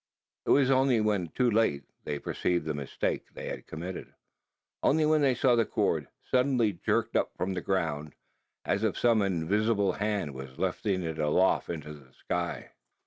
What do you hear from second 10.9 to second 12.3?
it aloft into the